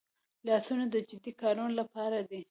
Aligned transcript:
لاسونه 0.47 0.85
د 0.89 0.95
جدي 1.09 1.31
کارونو 1.41 1.71
لپاره 1.79 2.17
دي 2.29 2.39